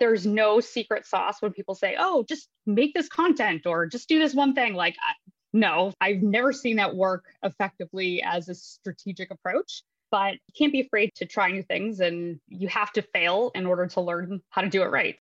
[0.00, 4.18] There's no secret sauce when people say, oh, just make this content or just do
[4.18, 4.74] this one thing.
[4.74, 4.96] Like,
[5.52, 9.82] no, I've never seen that work effectively as a strategic approach.
[10.10, 13.66] But you can't be afraid to try new things and you have to fail in
[13.66, 15.16] order to learn how to do it right.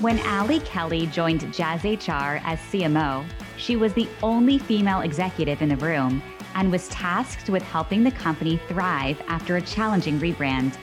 [0.00, 3.24] When Ali Kelly joined Jazz HR as CMO,
[3.58, 6.22] she was the only female executive in the room
[6.54, 10.76] and was tasked with helping the company thrive after a challenging rebrand.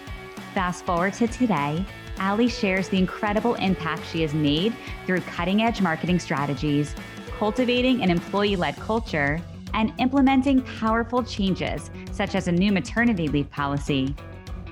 [0.53, 1.83] Fast forward to today,
[2.19, 4.73] Ali shares the incredible impact she has made
[5.05, 6.95] through cutting edge marketing strategies,
[7.37, 9.41] cultivating an employee led culture,
[9.73, 14.15] and implementing powerful changes such as a new maternity leave policy.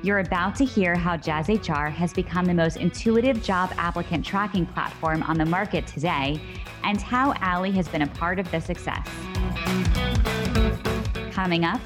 [0.03, 4.65] You're about to hear how Jazz HR has become the most intuitive job applicant tracking
[4.65, 6.41] platform on the market today
[6.83, 9.07] and how Ali has been a part of the success.
[11.31, 11.79] Coming up,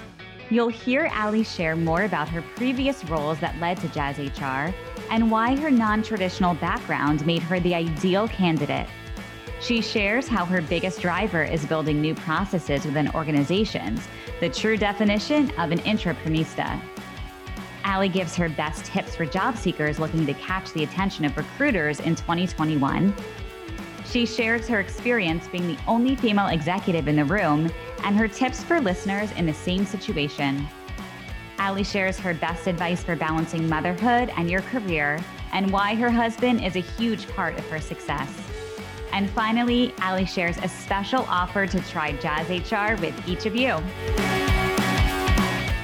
[0.50, 4.74] you'll hear Ali share more about her previous roles that led to Jazz HR
[5.12, 8.88] and why her non traditional background made her the ideal candidate.
[9.62, 14.08] She shares how her biggest driver is building new processes within organizations,
[14.40, 16.82] the true definition of an intraprenista.
[17.88, 22.02] Ali gives her best tips for job seekers looking to catch the attention of recruiters
[22.02, 23.16] in 2021.
[24.06, 27.72] She shares her experience being the only female executive in the room
[28.04, 30.68] and her tips for listeners in the same situation.
[31.60, 35.20] Ali shares her best advice for balancing motherhood and your career
[35.54, 38.32] and why her husband is a huge part of her success.
[39.14, 43.82] And finally, Ali shares a special offer to try Jazz HR with each of you.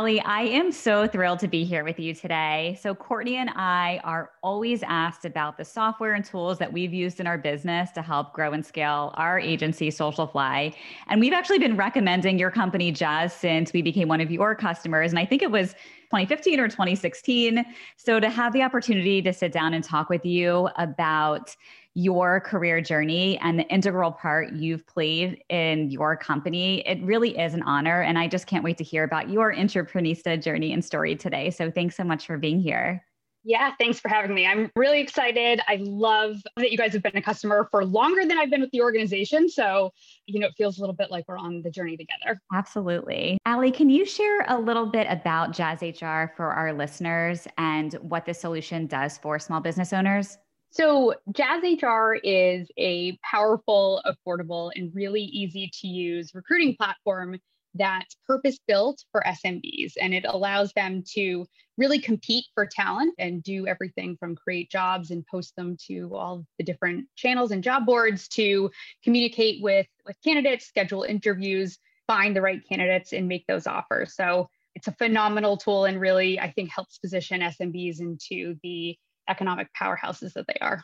[0.00, 2.78] I am so thrilled to be here with you today.
[2.80, 7.20] So, Courtney and I are always asked about the software and tools that we've used
[7.20, 10.74] in our business to help grow and scale our agency, Socialfly.
[11.08, 15.12] And we've actually been recommending your company, Jazz, since we became one of your customers.
[15.12, 15.74] And I think it was
[16.04, 17.62] 2015 or 2016.
[17.96, 21.54] So, to have the opportunity to sit down and talk with you about
[21.94, 26.86] your career journey and the integral part you've played in your company.
[26.86, 28.02] It really is an honor.
[28.02, 31.50] And I just can't wait to hear about your entrepreneurista journey and story today.
[31.50, 33.04] So thanks so much for being here.
[33.42, 34.46] Yeah, thanks for having me.
[34.46, 35.60] I'm really excited.
[35.66, 38.70] I love that you guys have been a customer for longer than I've been with
[38.70, 39.48] the organization.
[39.48, 39.92] So,
[40.26, 42.38] you know, it feels a little bit like we're on the journey together.
[42.52, 43.38] Absolutely.
[43.46, 48.26] Ali, can you share a little bit about Jazz HR for our listeners and what
[48.26, 50.36] this solution does for small business owners?
[50.72, 57.40] So, Jazz HR is a powerful, affordable, and really easy to use recruiting platform
[57.74, 59.94] that's purpose built for SMBs.
[60.00, 61.44] And it allows them to
[61.76, 66.44] really compete for talent and do everything from create jobs and post them to all
[66.58, 68.70] the different channels and job boards to
[69.02, 74.14] communicate with, with candidates, schedule interviews, find the right candidates, and make those offers.
[74.14, 78.96] So, it's a phenomenal tool and really, I think, helps position SMBs into the
[79.28, 80.82] economic powerhouses that they are.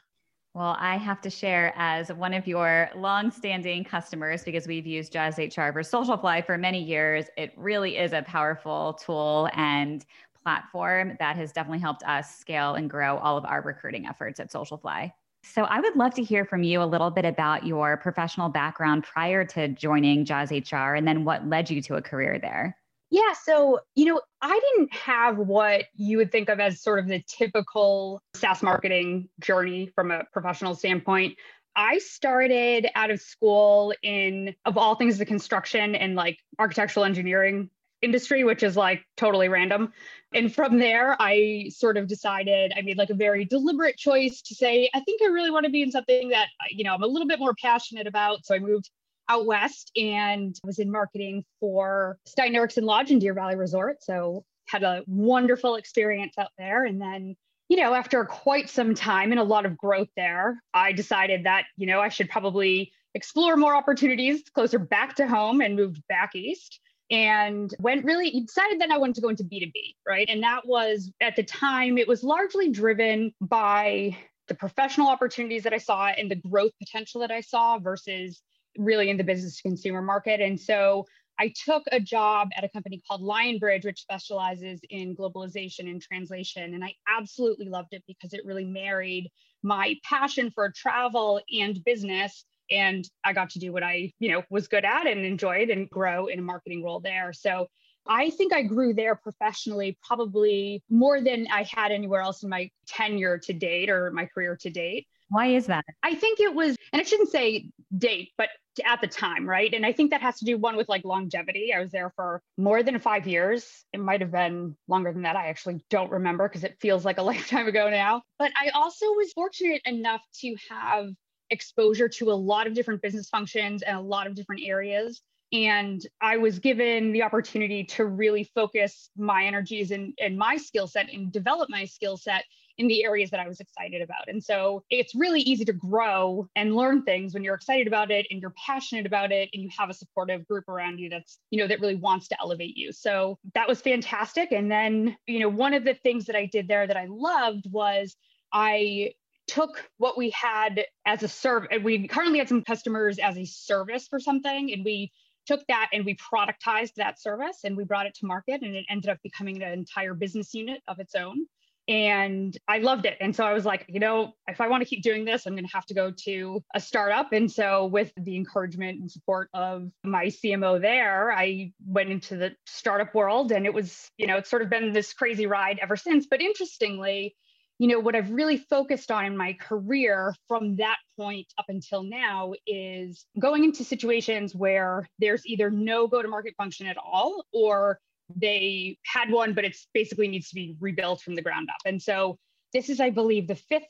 [0.54, 5.36] Well, I have to share as one of your long-standing customers because we've used Jazz
[5.36, 7.26] HR for Socialfly for many years.
[7.36, 10.02] It really is a powerful tool and
[10.42, 14.50] platform that has definitely helped us scale and grow all of our recruiting efforts at
[14.50, 15.12] Socialfly.
[15.42, 19.04] So I would love to hear from you a little bit about your professional background
[19.04, 22.78] prior to joining Jazz HR and then what led you to a career there.
[23.10, 23.32] Yeah.
[23.44, 27.22] So, you know, I didn't have what you would think of as sort of the
[27.28, 31.36] typical SaaS marketing journey from a professional standpoint.
[31.76, 37.70] I started out of school in, of all things, the construction and like architectural engineering
[38.02, 39.92] industry, which is like totally random.
[40.34, 44.54] And from there, I sort of decided I made like a very deliberate choice to
[44.54, 47.06] say, I think I really want to be in something that, you know, I'm a
[47.06, 48.44] little bit more passionate about.
[48.44, 48.90] So I moved
[49.28, 54.02] out west and was in marketing for Stein Eriksen Lodge and Deer Valley Resort.
[54.02, 56.84] So had a wonderful experience out there.
[56.84, 57.36] And then,
[57.68, 61.64] you know, after quite some time and a lot of growth there, I decided that,
[61.76, 66.34] you know, I should probably explore more opportunities closer back to home and moved back
[66.34, 66.80] east
[67.10, 70.28] and went really decided that I wanted to go into B2B, right?
[70.28, 74.16] And that was at the time, it was largely driven by
[74.48, 78.42] the professional opportunities that I saw and the growth potential that I saw versus
[78.78, 80.40] really in the business to consumer market.
[80.40, 81.06] And so
[81.38, 86.74] I took a job at a company called Lionbridge, which specializes in globalization and translation.
[86.74, 89.30] And I absolutely loved it because it really married
[89.62, 92.44] my passion for travel and business.
[92.70, 95.88] And I got to do what I, you know, was good at and enjoyed and
[95.90, 97.32] grow in a marketing role there.
[97.32, 97.66] So
[98.08, 102.70] I think I grew there professionally probably more than I had anywhere else in my
[102.86, 105.06] tenure to date or my career to date.
[105.28, 105.84] Why is that?
[106.02, 108.48] I think it was, and I shouldn't say date, but
[108.84, 109.72] at the time, right?
[109.72, 111.72] And I think that has to do one with like longevity.
[111.74, 113.84] I was there for more than five years.
[113.92, 115.36] It might have been longer than that.
[115.36, 118.22] I actually don't remember because it feels like a lifetime ago now.
[118.38, 121.08] But I also was fortunate enough to have
[121.50, 125.22] exposure to a lot of different business functions and a lot of different areas.
[125.52, 130.88] And I was given the opportunity to really focus my energies and, and my skill
[130.88, 132.44] set and develop my skill set
[132.78, 134.28] in the areas that I was excited about.
[134.28, 138.26] And so it's really easy to grow and learn things when you're excited about it
[138.30, 141.58] and you're passionate about it and you have a supportive group around you that's, you
[141.58, 142.92] know, that really wants to elevate you.
[142.92, 144.52] So that was fantastic.
[144.52, 147.66] And then, you know, one of the things that I did there that I loved
[147.70, 148.16] was
[148.52, 149.12] I
[149.46, 151.68] took what we had as a service.
[151.70, 155.12] And we currently had some customers as a service for something, and we
[155.46, 158.84] took that and we productized that service and we brought it to market, and it
[158.90, 161.46] ended up becoming an entire business unit of its own
[161.88, 163.16] and I loved it.
[163.20, 165.54] And so I was like, you know, if I want to keep doing this, I'm
[165.54, 167.32] going to have to go to a startup.
[167.32, 172.56] And so, with the encouragement and support of my CMO there, I went into the
[172.66, 175.96] startup world and it was, you know, it's sort of been this crazy ride ever
[175.96, 176.26] since.
[176.28, 177.36] But interestingly,
[177.78, 182.02] you know, what I've really focused on in my career from that point up until
[182.02, 187.44] now is going into situations where there's either no go to market function at all
[187.52, 188.00] or
[188.34, 191.80] they had one, but it's basically needs to be rebuilt from the ground up.
[191.84, 192.38] And so
[192.72, 193.84] this is, I believe, the fifth,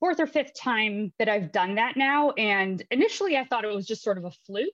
[0.00, 2.30] fourth or fifth time that I've done that now.
[2.32, 4.68] And initially I thought it was just sort of a fluke,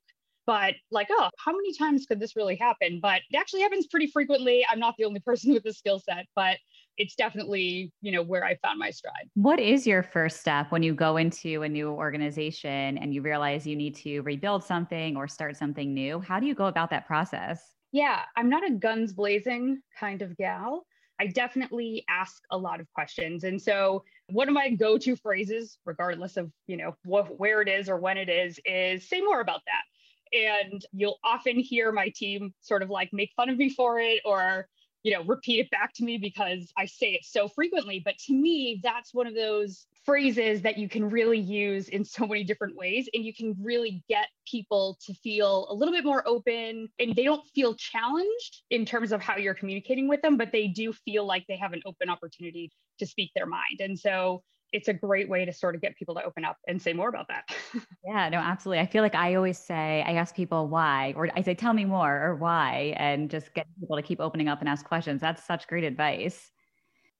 [0.46, 3.00] but like, oh, how many times could this really happen?
[3.00, 4.64] But it actually happens pretty frequently.
[4.70, 6.58] I'm not the only person with the skill set, but
[6.98, 10.82] it's definitely you know where i found my stride what is your first step when
[10.82, 15.26] you go into a new organization and you realize you need to rebuild something or
[15.26, 19.12] start something new how do you go about that process yeah, I'm not a guns
[19.12, 20.86] blazing kind of gal.
[21.20, 23.44] I definitely ask a lot of questions.
[23.44, 27.88] And so one of my go-to phrases, regardless of, you know, wh- where it is
[27.88, 30.38] or when it is, is say more about that.
[30.38, 34.20] And you'll often hear my team sort of like make fun of me for it
[34.24, 34.68] or
[35.02, 38.02] you know, repeat it back to me because I say it so frequently.
[38.04, 42.26] But to me, that's one of those phrases that you can really use in so
[42.26, 43.08] many different ways.
[43.12, 47.24] And you can really get people to feel a little bit more open and they
[47.24, 51.26] don't feel challenged in terms of how you're communicating with them, but they do feel
[51.26, 53.80] like they have an open opportunity to speak their mind.
[53.80, 54.42] And so
[54.72, 57.08] it's a great way to sort of get people to open up and say more
[57.08, 57.48] about that.
[58.06, 58.80] yeah, no, absolutely.
[58.80, 61.84] I feel like I always say, I ask people why, or I say, tell me
[61.84, 65.20] more or why, and just get people to keep opening up and ask questions.
[65.20, 66.50] That's such great advice.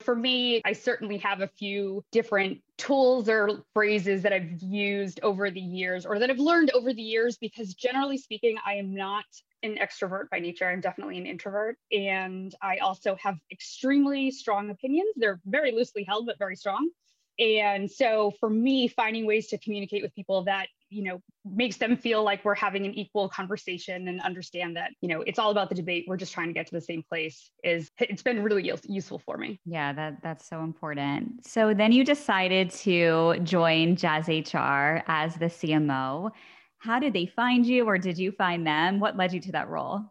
[0.01, 5.51] For me, I certainly have a few different tools or phrases that I've used over
[5.51, 9.25] the years or that I've learned over the years because generally speaking, I am not
[9.63, 10.69] an extrovert by nature.
[10.69, 11.77] I'm definitely an introvert.
[11.91, 15.13] And I also have extremely strong opinions.
[15.17, 16.91] They're very loosely held, but very strong
[17.39, 21.97] and so for me finding ways to communicate with people that you know makes them
[21.97, 25.69] feel like we're having an equal conversation and understand that you know it's all about
[25.69, 26.05] the debate.
[26.07, 29.37] We're just trying to get to the same place is it's been really useful for
[29.37, 29.61] me.
[29.65, 31.47] Yeah that that's so important.
[31.47, 36.31] So then you decided to join jazz hr as the cmo
[36.79, 39.01] how did they find you or did you find them?
[39.01, 40.03] What led you to that role?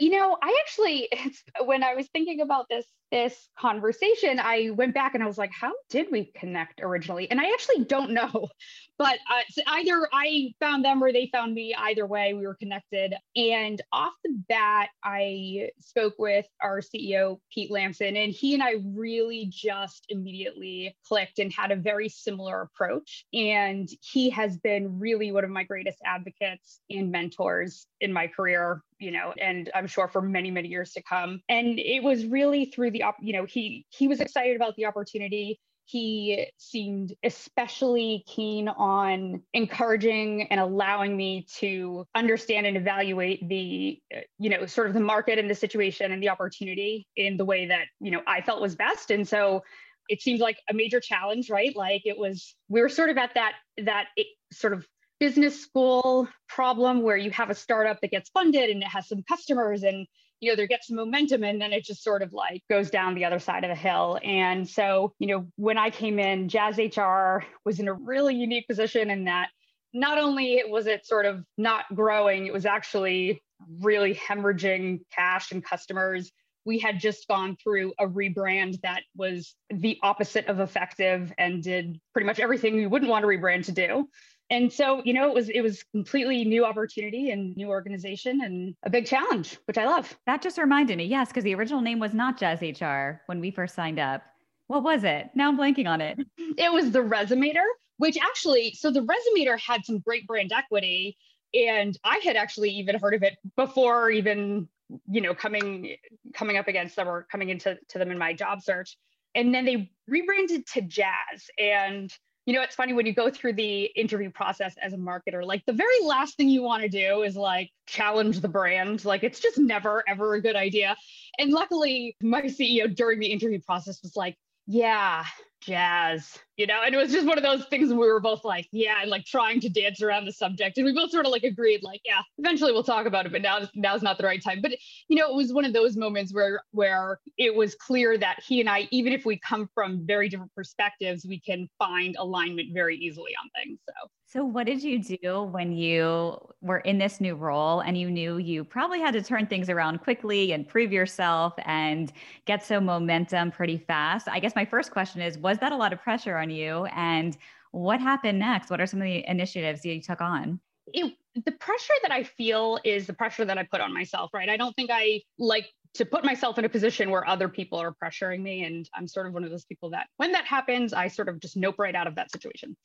[0.00, 4.92] You know i actually it's when i was thinking about this this conversation, I went
[4.92, 7.30] back and I was like, how did we connect originally?
[7.30, 8.48] And I actually don't know,
[8.98, 11.76] but uh, so either I found them or they found me.
[11.78, 13.14] Either way, we were connected.
[13.36, 18.82] And off the bat, I spoke with our CEO, Pete Lamson, and he and I
[18.84, 23.26] really just immediately clicked and had a very similar approach.
[23.32, 28.82] And he has been really one of my greatest advocates and mentors in my career
[28.98, 31.42] you know, and I'm sure for many, many years to come.
[31.48, 35.60] And it was really through the, you know, he he was excited about the opportunity.
[35.86, 43.98] He seemed especially keen on encouraging and allowing me to understand and evaluate the,
[44.38, 47.66] you know, sort of the market and the situation and the opportunity in the way
[47.66, 49.10] that, you know, I felt was best.
[49.10, 49.62] And so
[50.08, 51.76] it seemed like a major challenge, right?
[51.76, 54.06] Like it was, we were sort of at that, that
[54.52, 54.86] sort of
[55.20, 59.22] business school problem where you have a startup that gets funded and it has some
[59.28, 60.06] customers and
[60.40, 63.14] you know there gets some momentum and then it just sort of like goes down
[63.14, 66.78] the other side of the hill and so you know when i came in jazz
[66.78, 69.48] hr was in a really unique position in that
[69.92, 73.40] not only was it sort of not growing it was actually
[73.80, 76.30] really hemorrhaging cash and customers.
[76.64, 82.00] We had just gone through a rebrand that was the opposite of effective and did
[82.12, 84.08] pretty much everything we wouldn't want a rebrand to do.
[84.50, 88.74] And so, you know, it was it was completely new opportunity and new organization and
[88.82, 90.16] a big challenge, which I love.
[90.26, 93.50] That just reminded me, yes, because the original name was not Jazz HR when we
[93.50, 94.22] first signed up.
[94.66, 95.30] What was it?
[95.34, 96.18] Now I'm blanking on it.
[96.56, 101.16] It was the Resumator, which actually, so the Resumator had some great brand equity.
[101.52, 104.68] And I had actually even heard of it before even,
[105.08, 105.96] you know, coming
[106.32, 108.96] coming up against them or coming into to them in my job search.
[109.34, 111.50] And then they rebranded to Jazz.
[111.58, 112.12] And
[112.46, 115.64] you know, it's funny when you go through the interview process as a marketer, like
[115.66, 119.04] the very last thing you want to do is like challenge the brand.
[119.04, 120.96] Like it's just never, ever a good idea.
[121.38, 124.36] And luckily, my CEO during the interview process was like,
[124.66, 125.24] yeah,
[125.64, 128.68] jazz, you know, and it was just one of those things we were both like,
[128.72, 130.76] yeah, and like trying to dance around the subject.
[130.76, 133.42] And we both sort of like agreed, like, yeah, eventually we'll talk about it, but
[133.42, 134.60] now now's not the right time.
[134.60, 134.72] But
[135.08, 138.60] you know, it was one of those moments where where it was clear that he
[138.60, 142.96] and I, even if we come from very different perspectives, we can find alignment very
[142.96, 143.78] easily on things.
[143.88, 148.10] So so, what did you do when you were in this new role and you
[148.10, 152.12] knew you probably had to turn things around quickly and prove yourself and
[152.44, 154.26] get some momentum pretty fast?
[154.26, 156.86] I guess my first question is Was that a lot of pressure on you?
[156.86, 157.36] And
[157.72, 158.70] what happened next?
[158.70, 160.60] What are some of the initiatives you took on?
[160.88, 164.48] It, the pressure that I feel is the pressure that I put on myself, right?
[164.48, 167.94] I don't think I like to put myself in a position where other people are
[168.02, 168.64] pressuring me.
[168.64, 171.40] And I'm sort of one of those people that when that happens, I sort of
[171.40, 172.76] just nope right out of that situation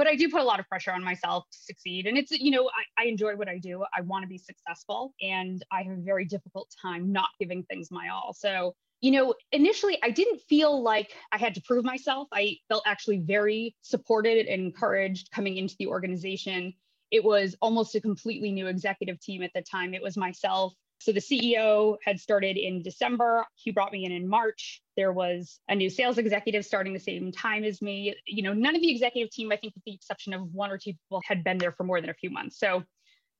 [0.00, 2.06] but I do put a lot of pressure on myself to succeed.
[2.06, 3.84] And it's, you know, I, I enjoy what I do.
[3.94, 7.90] I want to be successful and I have a very difficult time not giving things
[7.90, 8.32] my all.
[8.32, 12.28] So, you know, initially I didn't feel like I had to prove myself.
[12.32, 16.74] I felt actually very supported and encouraged coming into the organization.
[17.10, 19.94] It was almost a completely new executive team at the time.
[19.94, 23.46] It was myself, so the CEO had started in December.
[23.54, 24.82] He brought me in in March.
[24.96, 28.14] There was a new sales executive starting the same time as me.
[28.26, 30.76] You know, none of the executive team, I think, with the exception of one or
[30.76, 32.58] two people, had been there for more than a few months.
[32.58, 32.84] So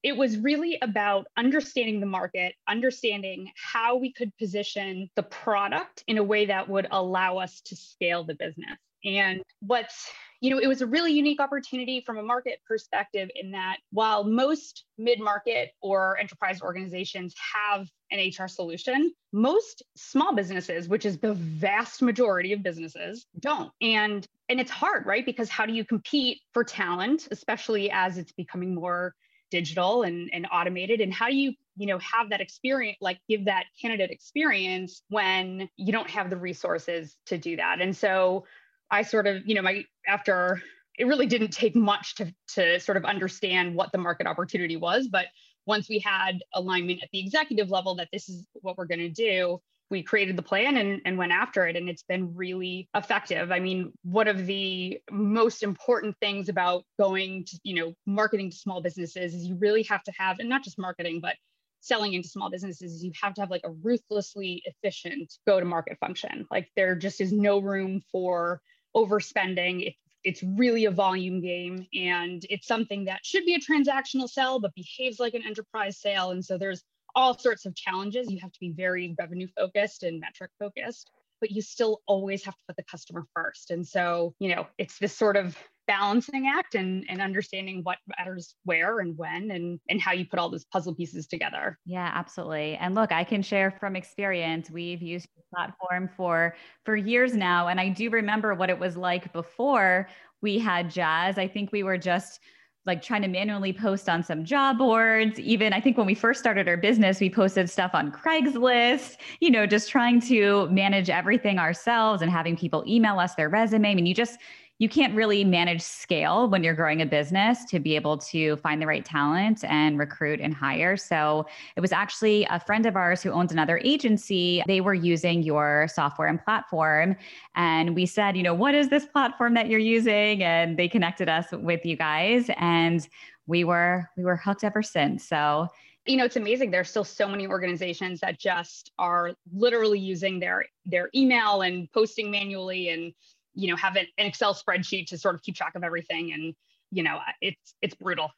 [0.03, 6.19] it was really about understanding the market, understanding how we could position the product in
[6.19, 8.79] a way that would allow us to scale the business.
[9.05, 10.11] And what's
[10.43, 14.25] you know, it was a really unique opportunity from a market perspective in that while
[14.25, 21.19] most mid market or enterprise organizations have an HR solution, most small businesses, which is
[21.19, 23.71] the vast majority of businesses, don't.
[23.83, 25.25] And and it's hard, right?
[25.25, 29.15] Because how do you compete for talent, especially as it's becoming more
[29.51, 33.47] digital and, and automated and how do you you know have that experience like give
[33.47, 37.81] that candidate experience when you don't have the resources to do that?
[37.81, 38.45] And so
[38.91, 40.63] I sort of, you know, my after
[40.99, 45.09] it really didn't take much to to sort of understand what the market opportunity was,
[45.09, 45.27] but
[45.67, 49.09] once we had alignment at the executive level that this is what we're going to
[49.09, 53.51] do, we created the plan and, and went after it and it's been really effective
[53.51, 58.57] i mean one of the most important things about going to you know marketing to
[58.57, 61.37] small businesses is you really have to have and not just marketing but
[61.83, 65.67] selling into small businesses is you have to have like a ruthlessly efficient go to
[65.67, 68.61] market function like there just is no room for
[68.97, 69.87] overspending.
[69.89, 74.61] It, it's really a volume game and it's something that should be a transactional sell,
[74.61, 76.31] but behaves like an enterprise sale.
[76.31, 76.83] And so there's
[77.15, 78.31] all sorts of challenges.
[78.31, 82.55] You have to be very revenue focused and metric focused, but you still always have
[82.55, 83.71] to put the customer first.
[83.71, 88.55] And so, you know, it's this sort of balancing act and, and understanding what matters
[88.65, 91.79] where and when and, and how you put all those puzzle pieces together.
[91.85, 92.77] Yeah, absolutely.
[92.77, 94.71] And look, I can share from experience.
[94.71, 97.69] We've used the platform for for years now.
[97.69, 100.09] And I do remember what it was like before
[100.43, 101.39] we had Jazz.
[101.39, 102.41] I think we were just
[102.87, 105.39] like trying to manually post on some job boards.
[105.39, 109.51] Even I think when we first started our business, we posted stuff on Craigslist, you
[109.51, 113.91] know, just trying to manage everything ourselves and having people email us their resume.
[113.91, 114.39] I mean, you just,
[114.81, 118.81] you can't really manage scale when you're growing a business to be able to find
[118.81, 120.97] the right talent and recruit and hire.
[120.97, 121.47] So
[121.77, 124.63] it was actually a friend of ours who owns another agency.
[124.67, 127.15] They were using your software and platform.
[127.55, 130.43] And we said, you know, what is this platform that you're using?
[130.43, 132.49] And they connected us with you guys.
[132.57, 133.07] And
[133.47, 135.29] we were we were hooked ever since.
[135.29, 135.69] So
[136.07, 140.65] you know it's amazing there's still so many organizations that just are literally using their
[140.87, 143.13] their email and posting manually and
[143.61, 146.55] you know have an, an excel spreadsheet to sort of keep track of everything and
[146.91, 148.31] you know it's it's brutal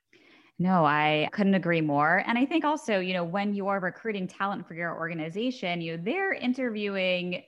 [0.59, 2.23] no, I couldn't agree more.
[2.25, 6.03] And I think also, you know, when you're recruiting talent for your organization, you know,
[6.05, 7.43] they're interviewing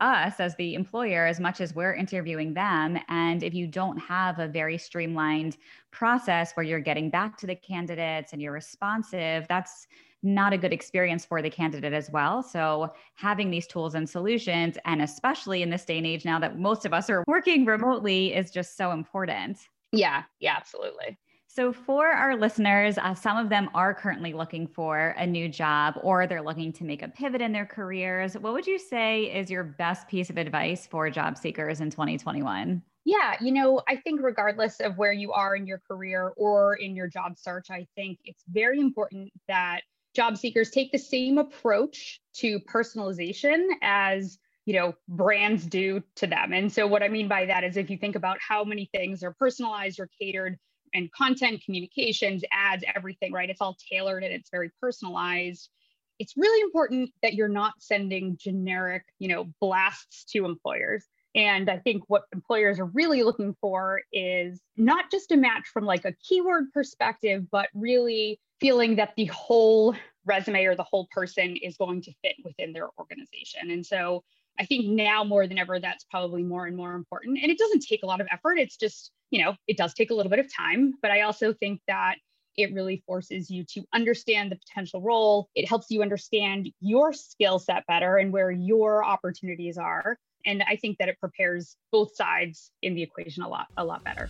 [0.00, 2.98] us as the employer as much as we're interviewing them.
[3.08, 5.56] And if you don't have a very streamlined
[5.90, 9.86] process where you're getting back to the candidates and you're responsive, that's
[10.22, 12.42] not a good experience for the candidate as well.
[12.42, 16.58] So, having these tools and solutions, and especially in this day and age now that
[16.58, 19.58] most of us are working remotely, is just so important.
[19.92, 21.18] Yeah, yeah, absolutely.
[21.52, 25.98] So, for our listeners, uh, some of them are currently looking for a new job
[26.02, 28.34] or they're looking to make a pivot in their careers.
[28.34, 32.82] What would you say is your best piece of advice for job seekers in 2021?
[33.04, 36.94] Yeah, you know, I think regardless of where you are in your career or in
[36.94, 39.80] your job search, I think it's very important that
[40.14, 46.52] job seekers take the same approach to personalization as you know brands do to them.
[46.52, 49.22] And so what i mean by that is if you think about how many things
[49.22, 50.58] are personalized or catered
[50.92, 55.70] and content communications ads everything right it's all tailored and it's very personalized
[56.18, 61.04] it's really important that you're not sending generic you know blasts to employers.
[61.34, 65.84] And i think what employers are really looking for is not just a match from
[65.84, 69.94] like a keyword perspective but really feeling that the whole
[70.26, 74.22] resume or the whole person is going to fit within their organization and so
[74.60, 77.38] I think now more than ever, that's probably more and more important.
[77.40, 78.58] And it doesn't take a lot of effort.
[78.58, 80.94] It's just, you know, it does take a little bit of time.
[81.00, 82.16] But I also think that
[82.58, 85.48] it really forces you to understand the potential role.
[85.54, 90.18] It helps you understand your skill set better and where your opportunities are.
[90.44, 94.04] And I think that it prepares both sides in the equation a lot, a lot
[94.04, 94.28] better.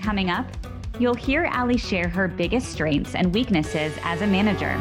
[0.00, 0.46] Coming up,
[0.98, 4.74] you'll hear Ali share her biggest strengths and weaknesses as a manager.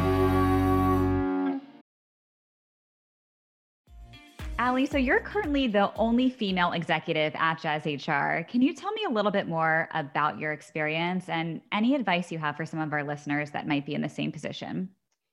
[4.60, 8.43] Ali, so you're currently the only female executive at Jazz HR.
[8.50, 12.38] Can you tell me a little bit more about your experience and any advice you
[12.38, 14.89] have for some of our listeners that might be in the same position?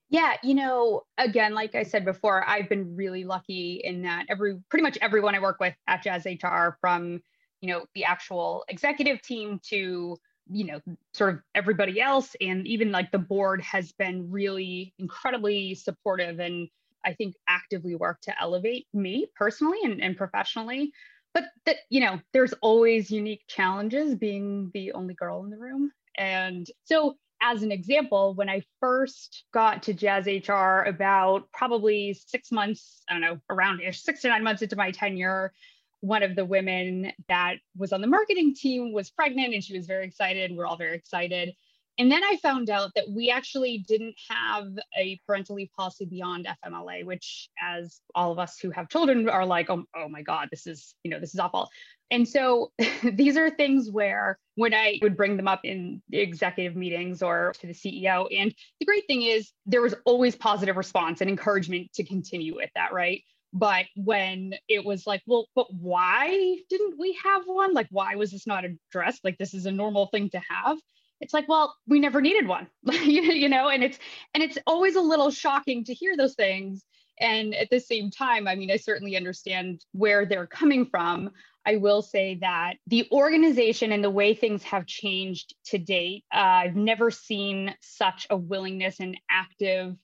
[0.09, 4.59] Yeah, you know, again, like I said before, I've been really lucky in that every
[4.69, 7.21] pretty much everyone I work with at Jazz HR from,
[7.61, 10.17] you know, the actual executive team to,
[10.51, 10.81] you know,
[11.15, 16.69] sort of everybody else and even like the board has been really incredibly supportive and
[17.05, 20.93] I think actively work to elevate me personally and, and professionally.
[21.33, 25.93] But that, you know, there's always unique challenges being the only girl in the room.
[26.17, 32.53] And so as an example, when I first got to Jazz HR about probably six
[32.53, 35.53] months, I don't know, around six to nine months into my tenure,
[36.01, 39.87] one of the women that was on the marketing team was pregnant and she was
[39.87, 40.57] very excited.
[40.57, 41.55] We're all very excited.
[41.99, 46.49] And then I found out that we actually didn't have a parental leave policy beyond
[46.65, 50.49] FMLA, which, as all of us who have children are like, oh, oh my God,
[50.51, 51.69] this is, you know, this is awful.
[52.11, 57.23] And so these are things where when I would bring them up in executive meetings
[57.23, 61.29] or to the CEO, and the great thing is there was always positive response and
[61.29, 63.23] encouragement to continue with that, right?
[63.53, 67.75] But when it was like, well, but why didn't we have one?
[67.75, 69.25] Like, why was this not addressed?
[69.25, 70.79] Like, this is a normal thing to have
[71.21, 72.67] it's like well we never needed one
[73.05, 73.99] you know and it's
[74.35, 76.83] and it's always a little shocking to hear those things
[77.21, 81.31] and at the same time i mean i certainly understand where they're coming from
[81.67, 86.39] i will say that the organization and the way things have changed to date uh,
[86.39, 89.95] i've never seen such a willingness and active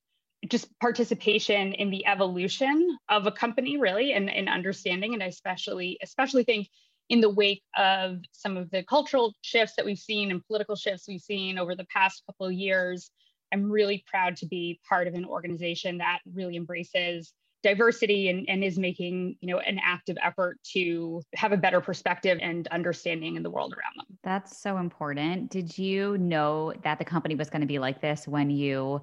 [0.49, 5.99] just participation in the evolution of a company really and, and understanding and i especially
[6.03, 6.69] especially think
[7.09, 11.07] in the wake of some of the cultural shifts that we've seen and political shifts
[11.07, 13.11] we've seen over the past couple of years,
[13.53, 17.33] I'm really proud to be part of an organization that really embraces
[17.63, 22.39] diversity and, and is making you know an active effort to have a better perspective
[22.43, 24.19] and understanding in the world around them.
[24.23, 25.51] That's so important.
[25.51, 29.01] Did you know that the company was going to be like this when you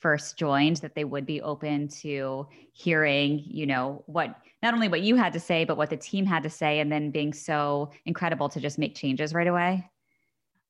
[0.00, 5.02] first joined that they would be open to hearing you know what not only what
[5.02, 7.90] you had to say but what the team had to say and then being so
[8.06, 9.88] incredible to just make changes right away?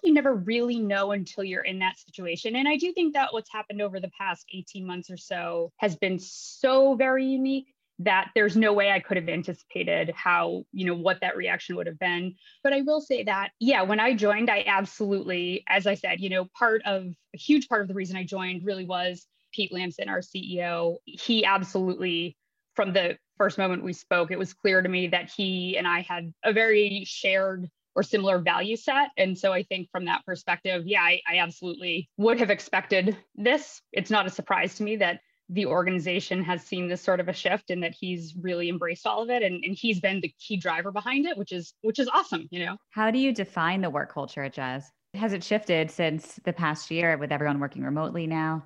[0.02, 2.56] You never really know until you're in that situation.
[2.56, 5.96] And i do think that what's happened over the past 18 months or so has
[5.96, 10.94] been so very unique that there's no way I could have anticipated how, you know,
[10.94, 12.35] what that reaction would have been.
[12.62, 16.30] But I will say that, yeah, when I joined, I absolutely, as I said, you
[16.30, 17.04] know, part of
[17.35, 20.96] a huge part of the reason I joined really was Pete Lamson, our CEO.
[21.04, 22.37] He absolutely,
[22.74, 26.00] from the first moment we spoke, it was clear to me that he and I
[26.00, 29.11] had a very shared or similar value set.
[29.16, 33.80] And so I think from that perspective, yeah, I, I absolutely would have expected this.
[33.92, 37.33] It's not a surprise to me that the organization has seen this sort of a
[37.33, 40.57] shift and that he's really embraced all of it and, and he's been the key
[40.57, 42.76] driver behind it which is which is awesome you know?
[42.90, 44.90] How do you define the work culture at jazz?
[45.14, 48.64] Has it shifted since the past year with everyone working remotely now?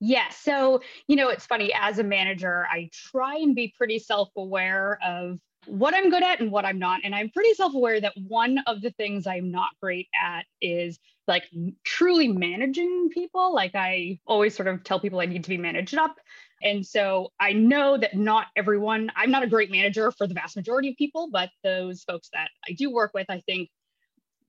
[0.00, 0.28] Yeah.
[0.30, 4.98] So, you know, it's funny as a manager, I try and be pretty self aware
[5.04, 7.00] of what I'm good at and what I'm not.
[7.04, 10.98] And I'm pretty self aware that one of the things I'm not great at is
[11.26, 11.44] like
[11.84, 13.54] truly managing people.
[13.54, 16.16] Like I always sort of tell people I need to be managed up.
[16.62, 20.56] And so I know that not everyone, I'm not a great manager for the vast
[20.56, 23.68] majority of people, but those folks that I do work with, I think,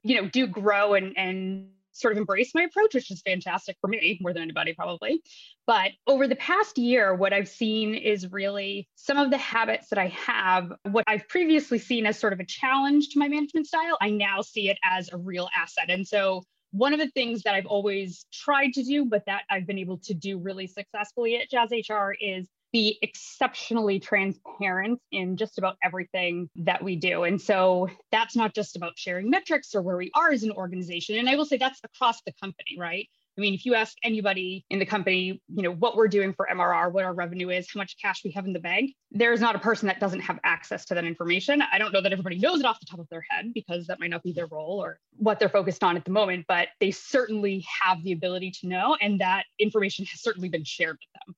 [0.01, 1.67] you know, do grow and, and
[1.99, 5.21] sort of embrace my approach, which is fantastic for me more than anybody probably.
[5.67, 9.99] But over the past year, what I've seen is really some of the habits that
[9.99, 13.97] I have, what I've previously seen as sort of a challenge to my management style,
[14.01, 15.89] I now see it as a real asset.
[15.89, 19.65] And so one of the things that I've always tried to do, but that I've
[19.65, 25.57] been able to do really successfully at Jazz HR is be exceptionally transparent in just
[25.57, 27.23] about everything that we do.
[27.23, 31.17] And so that's not just about sharing metrics or where we are as an organization.
[31.17, 33.07] And I will say that's across the company, right?
[33.37, 36.45] I mean, if you ask anybody in the company, you know, what we're doing for
[36.51, 39.55] MRR, what our revenue is, how much cash we have in the bank, there's not
[39.55, 41.63] a person that doesn't have access to that information.
[41.71, 43.97] I don't know that everybody knows it off the top of their head because that
[43.97, 46.91] might not be their role or what they're focused on at the moment, but they
[46.91, 48.97] certainly have the ability to know.
[48.99, 51.35] And that information has certainly been shared with them.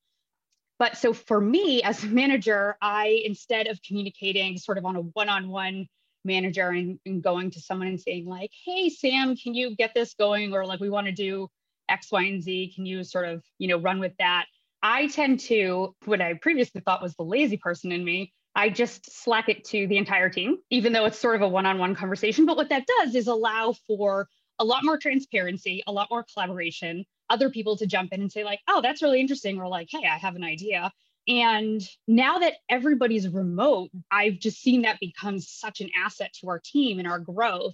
[0.82, 5.02] But so for me as a manager, I, instead of communicating sort of on a
[5.02, 5.86] one on one
[6.26, 10.16] manager and, and, going to someone and saying, like, hey, Sam, can you get this
[10.16, 10.54] going?
[10.54, 11.50] Or like, we want to do
[11.88, 12.74] X, Y, and Z.
[12.74, 14.48] Can you sort of, you know, run with that?
[14.82, 19.22] I tend to, what I previously thought was the lazy person in me, I just
[19.22, 21.94] slack it to the entire team, even though it's sort of a one on one
[21.94, 22.48] conversation.
[22.48, 27.06] But what that does is allow for a lot more transparency, a lot more collaboration,
[27.32, 30.08] other people to jump in and say like, oh, that's really interesting, or like, hey,
[30.08, 30.92] I have an idea.
[31.28, 36.60] And now that everybody's remote, I've just seen that become such an asset to our
[36.60, 37.74] team and our growth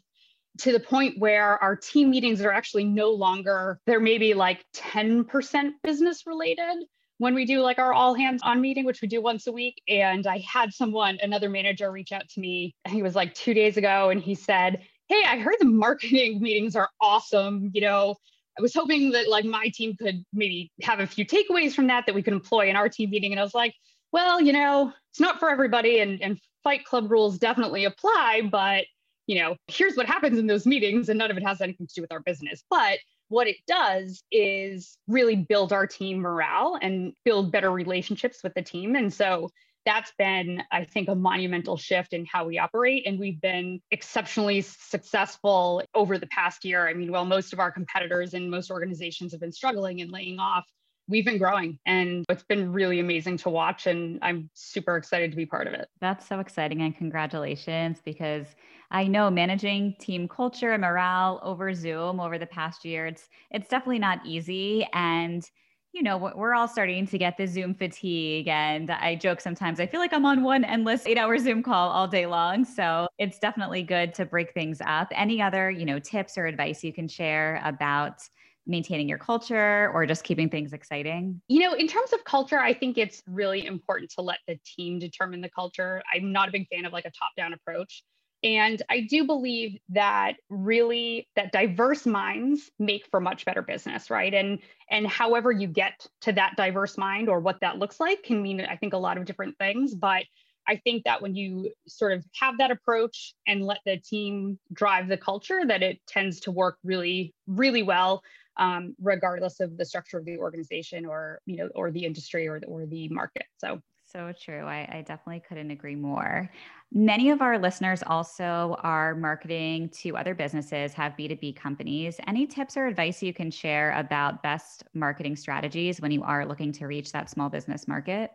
[0.60, 5.72] to the point where our team meetings are actually no longer, they're maybe like 10%
[5.84, 6.84] business related
[7.20, 9.82] when we do like our all hands on meeting, which we do once a week.
[9.88, 13.78] And I had someone, another manager, reach out to me, He was like two days
[13.78, 17.72] ago, and he said, Hey, I heard the marketing meetings are awesome.
[17.74, 18.16] You know,
[18.58, 22.06] I was hoping that like my team could maybe have a few takeaways from that
[22.06, 23.32] that we could employ in our team meeting.
[23.32, 23.74] And I was like,
[24.12, 28.86] well, you know, it's not for everybody and, and fight club rules definitely apply, but
[29.28, 31.94] you know, here's what happens in those meetings and none of it has anything to
[31.94, 32.64] do with our business.
[32.70, 38.54] But what it does is really build our team morale and build better relationships with
[38.54, 38.96] the team.
[38.96, 39.50] And so
[39.88, 43.08] that's been, I think, a monumental shift in how we operate.
[43.08, 46.90] And we've been exceptionally successful over the past year.
[46.90, 50.40] I mean, while most of our competitors and most organizations have been struggling and laying
[50.40, 50.66] off,
[51.08, 53.88] we've been growing and it's been really amazing to watch.
[53.88, 55.88] And I'm super excited to be part of it.
[56.02, 56.82] That's so exciting.
[56.82, 58.46] And congratulations because
[58.92, 63.70] I know managing team culture and morale over Zoom over the past year, it's it's
[63.70, 64.86] definitely not easy.
[64.92, 65.50] And
[65.98, 68.48] you know, we're all starting to get the Zoom fatigue.
[68.48, 71.90] And I joke sometimes, I feel like I'm on one endless eight hour Zoom call
[71.90, 72.66] all day long.
[72.66, 75.08] So it's definitely good to break things up.
[75.16, 78.22] Any other, you know, tips or advice you can share about
[78.68, 81.42] maintaining your culture or just keeping things exciting?
[81.48, 85.00] You know, in terms of culture, I think it's really important to let the team
[85.00, 86.04] determine the culture.
[86.14, 88.04] I'm not a big fan of like a top down approach.
[88.44, 94.34] And I do believe that really that diverse minds make for much better business, right?
[94.34, 98.42] And and however you get to that diverse mind or what that looks like can
[98.42, 100.24] mean I think a lot of different things, but
[100.68, 105.08] I think that when you sort of have that approach and let the team drive
[105.08, 108.22] the culture, that it tends to work really, really well,
[108.58, 112.60] um, regardless of the structure of the organization or you know or the industry or
[112.60, 113.46] the, or the market.
[113.58, 114.64] So so true.
[114.64, 116.50] I, I, definitely couldn't agree more.
[116.94, 122.18] Many of our listeners also are marketing to other businesses, have B2B companies.
[122.26, 126.72] Any tips or advice you can share about best marketing strategies when you are looking
[126.74, 128.32] to reach that small business market?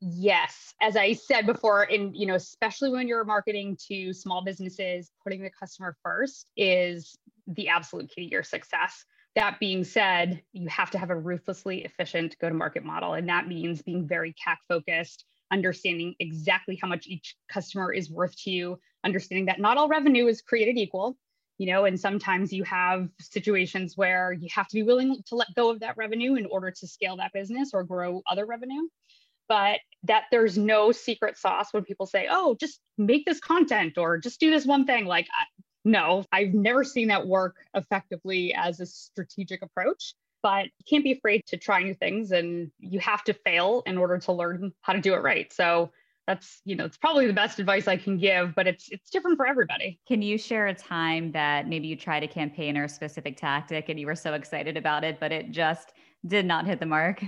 [0.00, 5.10] Yes, as I said before, and you know, especially when you're marketing to small businesses,
[5.22, 9.04] putting the customer first is the absolute key to your success.
[9.36, 13.14] That being said, you have to have a ruthlessly efficient go to market model.
[13.14, 18.36] And that means being very CAC focused, understanding exactly how much each customer is worth
[18.42, 21.16] to you, understanding that not all revenue is created equal.
[21.58, 25.54] You know, and sometimes you have situations where you have to be willing to let
[25.54, 28.88] go of that revenue in order to scale that business or grow other revenue.
[29.46, 34.16] But that there's no secret sauce when people say, oh, just make this content or
[34.16, 35.04] just do this one thing.
[35.04, 35.26] Like,
[35.84, 41.12] no, I've never seen that work effectively as a strategic approach, but you can't be
[41.12, 44.92] afraid to try new things and you have to fail in order to learn how
[44.92, 45.52] to do it right.
[45.52, 45.90] So
[46.26, 49.36] that's, you know, it's probably the best advice I can give, but it's it's different
[49.36, 49.98] for everybody.
[50.06, 53.88] Can you share a time that maybe you tried a campaign or a specific tactic
[53.88, 55.92] and you were so excited about it, but it just
[56.26, 57.24] did not hit the mark?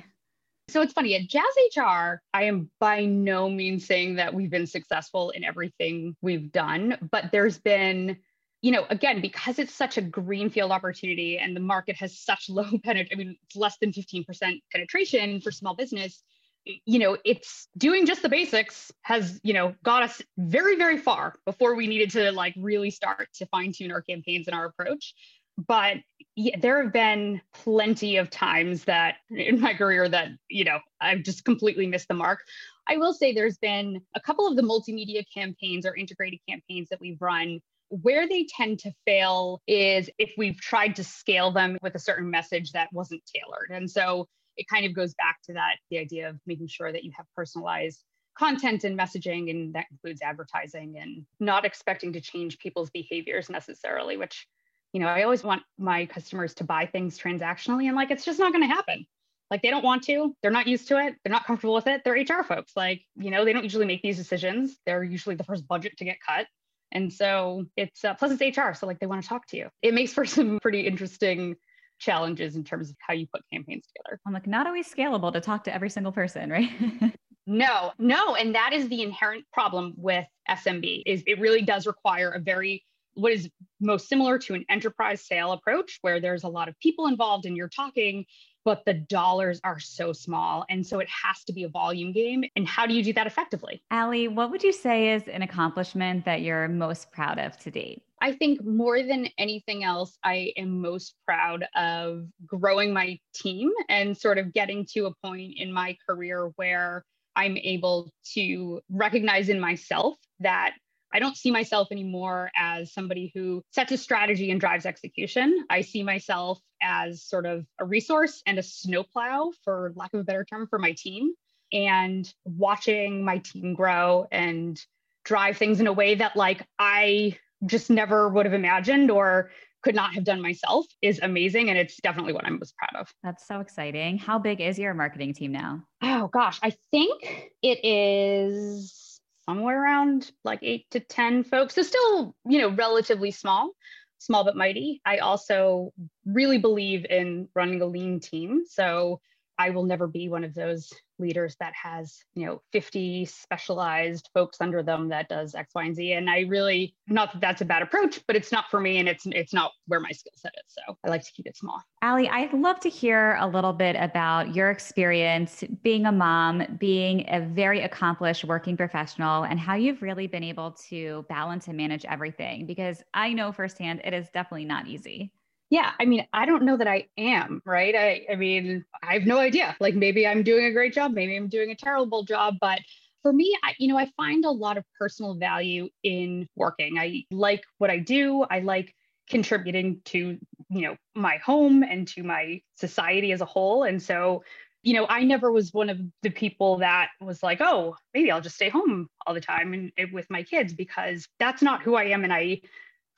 [0.69, 1.43] So it's funny at Jazz
[1.77, 6.97] HR, I am by no means saying that we've been successful in everything we've done,
[7.11, 8.17] but there's been,
[8.63, 12.65] you know, again, because it's such a greenfield opportunity and the market has such low
[12.85, 16.23] penetration, I mean, it's less than 15% penetration for small business,
[16.65, 21.35] you know, it's doing just the basics has, you know, got us very, very far
[21.45, 25.15] before we needed to like really start to fine tune our campaigns and our approach
[25.59, 25.99] but
[26.35, 31.23] yeah, there have been plenty of times that in my career that you know I've
[31.23, 32.41] just completely missed the mark.
[32.89, 37.01] I will say there's been a couple of the multimedia campaigns or integrated campaigns that
[37.01, 37.61] we've run
[38.01, 42.31] where they tend to fail is if we've tried to scale them with a certain
[42.31, 43.71] message that wasn't tailored.
[43.71, 47.05] And so it kind of goes back to that the idea of making sure that
[47.05, 48.03] you have personalized
[48.37, 54.17] content and messaging and that includes advertising and not expecting to change people's behaviors necessarily
[54.17, 54.47] which
[54.93, 58.39] you know, I always want my customers to buy things transactionally and like it's just
[58.39, 59.07] not going to happen.
[59.51, 62.03] Like they don't want to, they're not used to it, they're not comfortable with it.
[62.05, 62.73] They're HR folks.
[62.77, 64.77] Like, you know, they don't usually make these decisions.
[64.87, 66.47] They're usually the first budget to get cut.
[66.93, 69.69] And so it's uh, plus it's HR, so like they want to talk to you.
[69.83, 71.57] It makes for some pretty interesting
[71.99, 74.21] challenges in terms of how you put campaigns together.
[74.27, 76.69] I'm like not always scalable to talk to every single person, right?
[77.47, 82.31] no, no, and that is the inherent problem with SMB is it really does require
[82.31, 83.51] a very what is
[83.81, 87.57] most similar to an enterprise sale approach where there's a lot of people involved and
[87.57, 88.25] you're talking
[88.65, 92.45] but the dollars are so small and so it has to be a volume game
[92.57, 93.83] and how do you do that effectively?
[93.91, 98.03] Ali what would you say is an accomplishment that you're most proud of to date?
[98.21, 104.17] I think more than anything else, I am most proud of growing my team and
[104.17, 109.59] sort of getting to a point in my career where I'm able to recognize in
[109.59, 110.75] myself that
[111.13, 115.67] I don't see myself anymore as somebody who sets a strategy and drives execution.
[115.69, 120.25] I see myself as sort of a resource and a snowplow, for lack of a
[120.25, 121.35] better term, for my team.
[121.73, 124.81] And watching my team grow and
[125.25, 129.51] drive things in a way that, like, I just never would have imagined or
[129.83, 131.69] could not have done myself is amazing.
[131.69, 133.13] And it's definitely what I'm most proud of.
[133.23, 134.19] That's so exciting.
[134.19, 135.83] How big is your marketing team now?
[136.03, 136.59] Oh, gosh.
[136.63, 139.02] I think it is
[139.45, 141.75] somewhere around like eight to 10 folks.
[141.75, 143.73] So still, you know, relatively small,
[144.19, 145.01] small but mighty.
[145.05, 145.93] I also
[146.25, 148.63] really believe in running a lean team.
[148.67, 149.21] So
[149.59, 154.61] I will never be one of those leaders that has you know 50 specialized folks
[154.61, 156.13] under them that does x y and z.
[156.13, 159.09] And i really not that that's a bad approach but it's not for me and
[159.09, 160.75] it's it's not where my skill set is.
[160.75, 161.81] So i like to keep it small.
[162.03, 167.25] Ali i'd love to hear a little bit about your experience being a mom being
[167.29, 172.05] a very accomplished working professional and how you've really been able to balance and manage
[172.07, 175.33] everything because i know firsthand it is definitely not easy
[175.73, 177.97] yeah i mean i don't know that i am right?
[177.97, 179.75] I i mean i have no idea.
[179.81, 182.79] Like maybe i'm doing a great job maybe i'm doing a terrible job but
[183.23, 186.99] for me I, you know i find a lot of personal value in working.
[186.99, 188.45] I like what i do.
[188.49, 188.95] I like
[189.31, 193.85] contributing to you know my home and to my society as a whole.
[193.85, 194.45] And so
[194.83, 198.41] you know i never was one of the people that was like oh maybe i'll
[198.41, 201.95] just stay home all the time and, and with my kids because that's not who
[201.95, 202.25] i am.
[202.25, 202.61] And i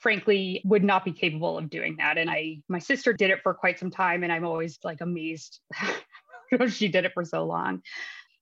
[0.05, 2.19] frankly would not be capable of doing that.
[2.19, 5.61] And i my sister did it for quite some time and i'm always like amazed
[6.69, 7.81] she did it for so long.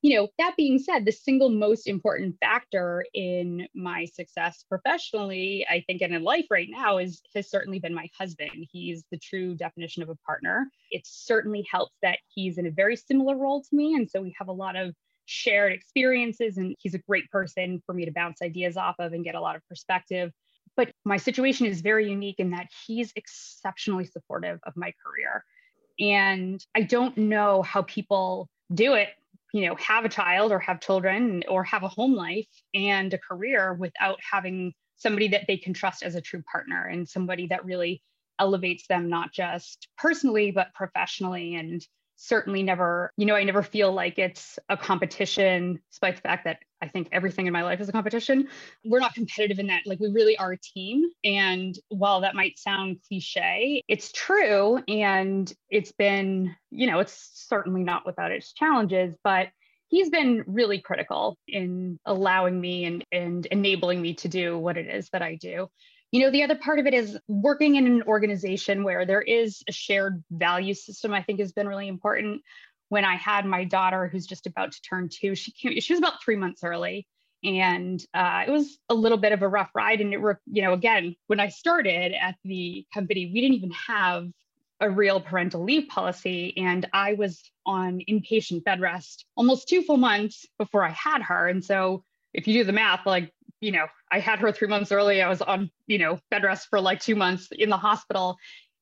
[0.02, 5.84] You know that being said the single most important factor in my success professionally i
[5.86, 8.66] think and in life right now is has certainly been my husband.
[8.72, 10.68] He's the true definition of a partner.
[10.90, 14.34] It certainly helps that he's in a very similar role to me and so we
[14.36, 14.96] have a lot of
[15.26, 19.24] shared experiences and he's a great person for me to bounce ideas off of and
[19.24, 20.32] get a lot of perspective
[20.76, 25.44] but my situation is very unique in that he's exceptionally supportive of my career.
[26.00, 29.08] And I don't know how people do it,
[29.52, 33.18] you know, have a child or have children or have a home life and a
[33.18, 37.64] career without having somebody that they can trust as a true partner and somebody that
[37.64, 38.02] really
[38.38, 41.86] elevates them, not just personally, but professionally and
[42.22, 46.58] certainly never, you know, I never feel like it's a competition, despite the fact that
[46.80, 48.48] I think everything in my life is a competition.
[48.84, 51.04] We're not competitive in that, like, we really are a team.
[51.24, 54.80] And while that might sound cliche, it's true.
[54.86, 59.48] And it's been, you know, it's certainly not without its challenges, but
[59.88, 64.86] he's been really critical in allowing me and, and enabling me to do what it
[64.86, 65.68] is that I do.
[66.12, 69.62] You know, the other part of it is working in an organization where there is
[69.66, 72.42] a shared value system, I think has been really important.
[72.90, 76.00] When I had my daughter, who's just about to turn two, she came, she was
[76.00, 77.06] about three months early.
[77.42, 80.02] And uh, it was a little bit of a rough ride.
[80.02, 83.72] And it, were, you know, again, when I started at the company, we didn't even
[83.72, 84.28] have
[84.80, 86.54] a real parental leave policy.
[86.58, 91.48] And I was on inpatient bed rest almost two full months before I had her.
[91.48, 94.90] And so if you do the math, like, you know, I had her three months
[94.90, 95.22] early.
[95.22, 98.36] I was on, you know, bed rest for like two months in the hospital.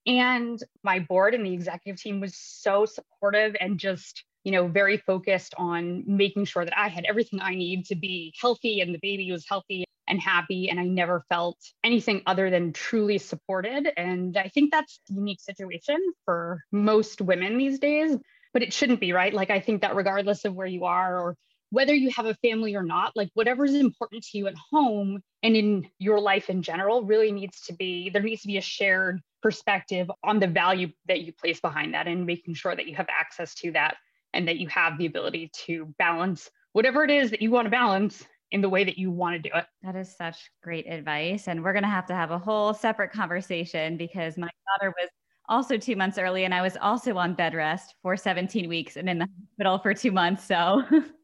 [0.07, 4.97] And my board and the executive team was so supportive and just, you know, very
[4.97, 8.99] focused on making sure that I had everything I need to be healthy and the
[9.03, 10.71] baby was healthy and happy.
[10.71, 13.93] And I never felt anything other than truly supported.
[13.99, 18.17] And I think that's a unique situation for most women these days,
[18.55, 19.35] but it shouldn't be, right?
[19.35, 21.37] Like, I think that regardless of where you are or
[21.71, 25.23] whether you have a family or not, like whatever is important to you at home
[25.43, 28.63] and in your life in general really needs to be, there needs to be a
[28.63, 32.95] shared perspective on the value that you place behind that and making sure that you
[32.95, 33.97] have access to that
[34.35, 37.71] and that you have the ability to balance whatever it is that you want to
[37.71, 39.65] balance in the way that you want to do it.
[39.83, 41.47] That is such great advice.
[41.47, 45.09] And we're going to have to have a whole separate conversation because my daughter was
[45.49, 49.09] also two months early and I was also on bed rest for 17 weeks and
[49.09, 50.45] in the hospital for two months.
[50.45, 50.83] So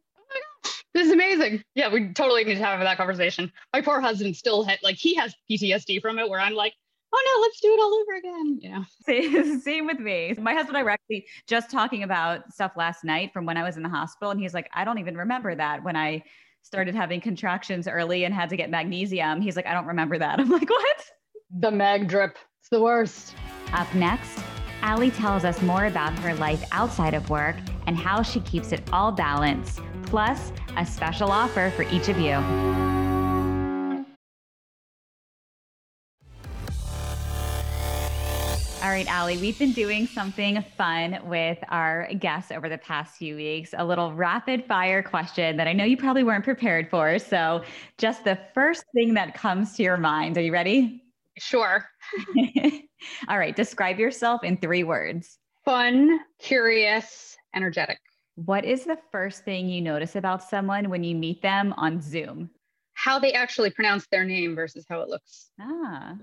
[0.97, 1.63] This is amazing.
[1.75, 3.53] Yeah, we totally need to have that conversation.
[3.75, 6.73] My poor husband still had like he has PTSD from it where I'm like,
[7.15, 8.59] oh no, let's do it all over again.
[8.63, 8.85] Yeah.
[9.05, 10.35] Same, same with me.
[10.39, 13.63] My husband and I were actually just talking about stuff last night from when I
[13.63, 14.31] was in the hospital.
[14.31, 16.23] And he's like, I don't even remember that when I
[16.63, 19.43] started having contractions early and had to get magnesium.
[19.43, 20.41] He's like, I don't remember that.
[20.41, 21.05] I'm like, what?
[21.59, 22.39] The mag drip.
[22.61, 23.35] It's the worst.
[23.75, 24.39] Up next,
[24.81, 27.57] Allie tells us more about her life outside of work
[27.87, 32.35] and how she keeps it all balanced plus a special offer for each of you.
[38.83, 43.35] All right, Allie, we've been doing something fun with our guests over the past few
[43.35, 47.19] weeks, a little rapid fire question that I know you probably weren't prepared for.
[47.19, 47.65] So,
[47.99, 50.39] just the first thing that comes to your mind.
[50.39, 51.03] Are you ready?
[51.37, 51.85] Sure.
[53.29, 57.99] All right, describe yourself in three words fun, curious, energetic.
[58.37, 62.51] What is the first thing you notice about someone when you meet them on Zoom?
[62.93, 65.51] How they actually pronounce their name versus how it looks.
[65.59, 66.17] Ah.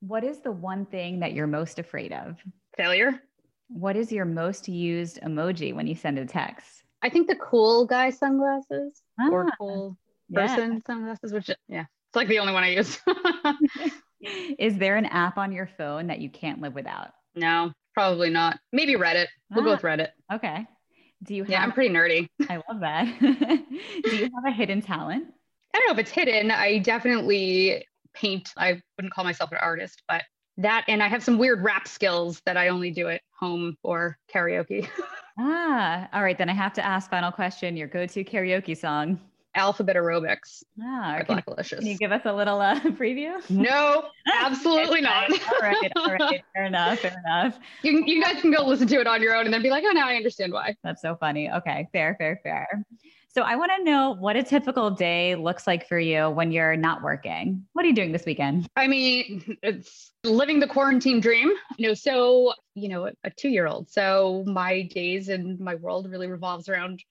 [0.00, 2.38] What is the one thing that you're most afraid of?
[2.76, 3.22] Failure.
[3.68, 6.82] What is your most used emoji when you send a text?
[7.02, 9.96] I think the cool guy sunglasses ah, or cool
[10.32, 10.78] person yeah.
[10.86, 12.98] sunglasses, which, yeah, it's like the only one I use.
[14.58, 17.12] is there an app on your phone that you can't live without?
[17.36, 18.58] No, probably not.
[18.72, 19.28] Maybe Reddit.
[19.50, 20.08] We'll ah, go with Reddit.
[20.32, 20.66] Okay.
[21.22, 22.28] Do you have, Yeah, I'm pretty nerdy.
[22.48, 23.04] I love that.
[23.20, 25.26] Do you have a hidden talent?
[25.74, 26.50] I don't know if it's hidden.
[26.50, 28.50] I definitely paint.
[28.56, 30.22] I wouldn't call myself an artist, but
[30.56, 34.18] that and I have some weird rap skills that I only do at home or
[34.32, 34.88] karaoke.
[35.38, 36.36] ah, all right.
[36.36, 39.20] Then I have to ask final question, your go-to karaoke song
[39.54, 40.62] alphabet aerobics.
[40.82, 43.38] Ah, can, can, you give us a little uh, preview?
[43.50, 44.04] No,
[44.40, 45.30] absolutely not.
[45.30, 47.58] all right, all right, fair enough, fair enough.
[47.82, 49.84] You, you guys can go listen to it on your own and then be like,
[49.86, 50.76] oh, now I understand why.
[50.84, 51.50] That's so funny.
[51.50, 52.84] Okay, fair, fair, fair.
[53.32, 56.76] So I want to know what a typical day looks like for you when you're
[56.76, 57.64] not working.
[57.74, 58.66] What are you doing this weekend?
[58.74, 61.52] I mean, it's living the quarantine dream.
[61.76, 63.88] You know, so you know, a two-year-old.
[63.88, 67.04] So my days and my world really revolves around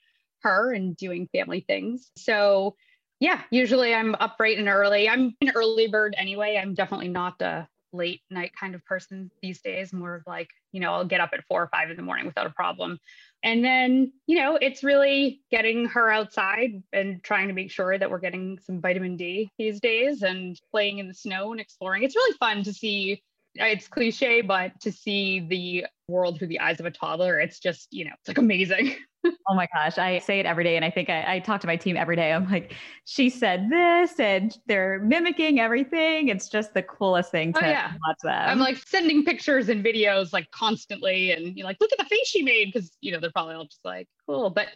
[0.43, 2.11] her and doing family things.
[2.17, 2.75] So,
[3.19, 5.09] yeah, usually I'm up bright and early.
[5.09, 6.59] I'm an early bird anyway.
[6.61, 10.79] I'm definitely not a late night kind of person these days, more of like, you
[10.79, 12.99] know, I'll get up at four or five in the morning without a problem.
[13.41, 18.09] And then, you know, it's really getting her outside and trying to make sure that
[18.09, 22.03] we're getting some vitamin D these days and playing in the snow and exploring.
[22.03, 23.23] It's really fun to see
[23.55, 27.87] it's cliche, but to see the world through the eyes of a toddler, it's just,
[27.91, 28.95] you know, it's like amazing.
[29.25, 29.97] oh my gosh.
[29.97, 30.75] I say it every day.
[30.75, 32.31] And I think I, I, talk to my team every day.
[32.31, 32.73] I'm like,
[33.05, 36.29] she said this and they're mimicking everything.
[36.29, 37.91] It's just the coolest thing oh, to oh, yeah.
[38.07, 38.49] watch them.
[38.49, 41.31] I'm like sending pictures and videos like constantly.
[41.31, 42.73] And you're like, look at the face she made.
[42.73, 44.49] Cause, you know, they're probably all just like, cool.
[44.49, 44.67] But,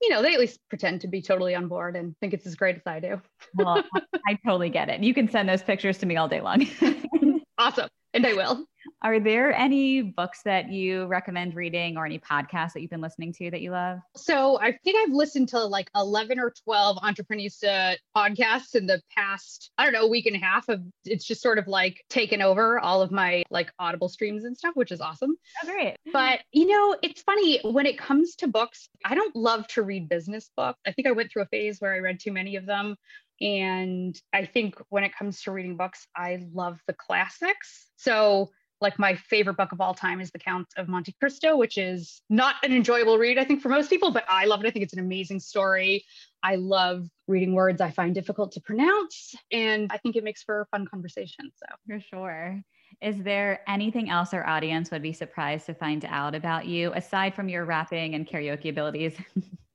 [0.00, 2.56] you know, they at least pretend to be totally on board and think it's as
[2.56, 3.20] great as I do.
[3.54, 3.84] well,
[4.26, 5.00] I totally get it.
[5.00, 6.66] You can send those pictures to me all day long.
[7.58, 8.66] awesome and I will.
[9.02, 13.32] Are there any books that you recommend reading or any podcasts that you've been listening
[13.34, 13.98] to that you love?
[14.16, 19.00] So I think I've listened to like 11 or 12 Entreprenista uh, podcasts in the
[19.16, 22.42] past, I don't know, week and a half of it's just sort of like taken
[22.42, 25.36] over all of my like audible streams and stuff, which is awesome.
[25.62, 25.96] Oh, great.
[26.12, 30.08] But you know, it's funny when it comes to books, I don't love to read
[30.08, 30.78] business books.
[30.86, 32.96] I think I went through a phase where I read too many of them.
[33.42, 37.88] And I think when it comes to reading books, I love the classics.
[37.96, 41.78] So like my favorite book of all time is The Count of Monte Cristo, which
[41.78, 44.68] is not an enjoyable read, I think, for most people, but I love it.
[44.68, 46.04] I think it's an amazing story.
[46.42, 50.62] I love reading words I find difficult to pronounce, and I think it makes for
[50.62, 51.50] a fun conversation.
[51.54, 52.60] So, for sure.
[53.00, 57.34] Is there anything else our audience would be surprised to find out about you aside
[57.34, 59.14] from your rapping and karaoke abilities?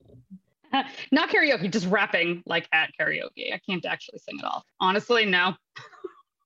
[1.11, 3.53] Not karaoke, just rapping like at karaoke.
[3.53, 4.63] I can't actually sing at all.
[4.79, 5.53] Honestly, no.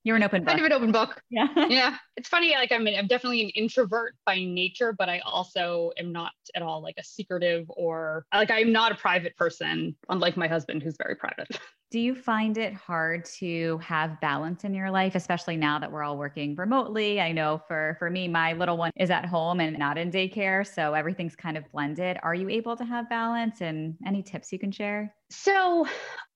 [0.04, 0.48] You're an open book.
[0.48, 1.22] Kind of an open book.
[1.30, 1.48] Yeah.
[1.70, 1.98] yeah.
[2.18, 2.52] It's funny.
[2.54, 6.82] Like I'm, I'm definitely an introvert by nature, but I also am not at all
[6.82, 11.16] like a secretive or like I'm not a private person, unlike my husband, who's very
[11.16, 11.48] private.
[11.92, 16.04] Do you find it hard to have balance in your life, especially now that we're
[16.04, 17.20] all working remotely?
[17.20, 20.66] I know for for me, my little one is at home and not in daycare,
[20.66, 22.18] so everything's kind of blended.
[22.24, 25.14] Are you able to have balance and any tips you can share?
[25.32, 25.86] So,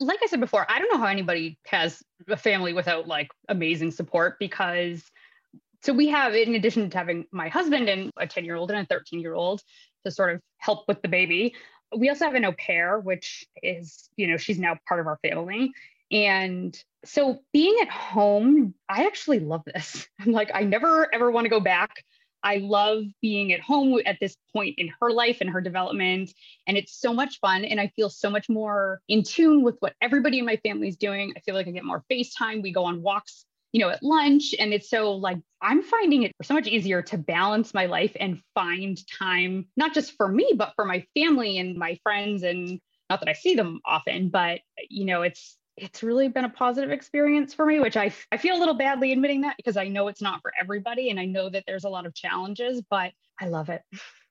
[0.02, 3.92] like I said before, I don't know how anybody has a family without like amazing
[3.92, 5.10] support because
[5.86, 8.80] so we have in addition to having my husband and a 10 year old and
[8.82, 9.62] a 13 year old
[10.04, 11.56] to sort of help with the baby
[11.98, 15.20] we also have an au pair, which is, you know, she's now part of our
[15.28, 15.72] family.
[16.12, 20.08] And so being at home, I actually love this.
[20.20, 21.92] I'm like, I never ever want to go back.
[22.44, 26.32] I love being at home at this point in her life and her development.
[26.68, 27.66] And it's so much fun.
[27.66, 30.96] And I feel so much more in tune with what everybody in my family is
[30.96, 31.34] doing.
[31.36, 32.62] I feel like I get more FaceTime.
[32.62, 34.56] We go on walks you know, at lunch.
[34.58, 38.40] And it's so like, I'm finding it so much easier to balance my life and
[38.54, 42.44] find time, not just for me, but for my family and my friends.
[42.44, 46.50] And not that I see them often, but, you know, it's, it's really been a
[46.50, 49.90] positive experience for me, which I, I feel a little badly admitting that because I
[49.90, 51.10] know it's not for everybody.
[51.10, 53.12] And I know that there's a lot of challenges, but
[53.42, 53.82] I love it.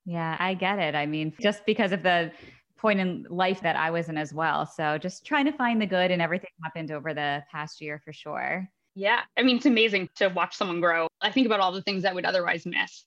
[0.07, 0.95] Yeah, I get it.
[0.95, 2.33] I mean, just because of the
[2.79, 4.65] point in life that I was in as well.
[4.65, 8.15] So just trying to find the good and everything happened over the past year for
[8.15, 8.71] sure.
[8.95, 9.21] Yeah.
[9.37, 11.09] I mean, it's amazing to watch someone grow.
[11.21, 13.05] I think about all the things I would otherwise miss.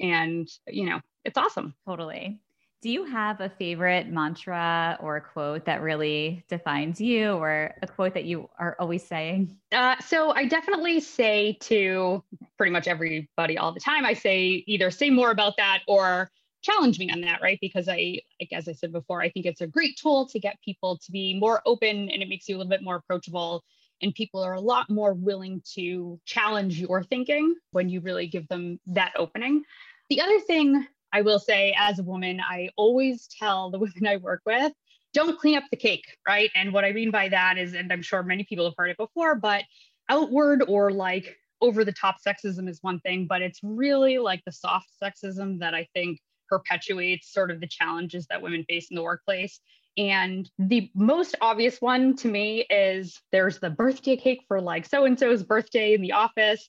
[0.00, 1.74] And, you know, it's awesome.
[1.86, 2.40] Totally.
[2.82, 7.86] Do you have a favorite mantra or a quote that really defines you or a
[7.86, 9.56] quote that you are always saying?
[9.72, 12.22] Uh, so I definitely say to
[12.56, 16.30] pretty much everybody all the time, I say either say more about that or
[16.62, 17.58] challenge me on that, right?
[17.60, 20.60] Because I, like, as I said before, I think it's a great tool to get
[20.62, 23.64] people to be more open and it makes you a little bit more approachable
[24.02, 28.46] and people are a lot more willing to challenge your thinking when you really give
[28.48, 29.62] them that opening.
[30.10, 34.16] The other thing I will say as a woman, I always tell the women I
[34.16, 34.72] work with,
[35.14, 36.50] don't clean up the cake, right?
[36.54, 38.98] And what I mean by that is, and I'm sure many people have heard it
[38.98, 39.64] before, but
[40.08, 44.52] outward or like over the top sexism is one thing, but it's really like the
[44.52, 49.02] soft sexism that I think perpetuates sort of the challenges that women face in the
[49.02, 49.60] workplace.
[49.96, 55.04] And the most obvious one to me is there's the birthday cake for like so
[55.04, 56.68] and so's birthday in the office.